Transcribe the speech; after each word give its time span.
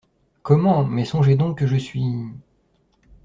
Comment… 0.41 0.83
mais 0.83 1.05
songez 1.05 1.35
donc 1.35 1.59
que 1.59 1.67
je 1.67 1.75
suis… 1.75 2.11